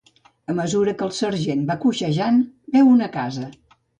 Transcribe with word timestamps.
A 0.51 0.53
mesura 0.59 0.93
que 1.01 1.05
el 1.07 1.11
sergent 1.17 1.61
va 1.67 1.77
coixejant, 1.85 2.41
veu 2.77 2.91
una 2.97 3.13
casa. 3.19 3.49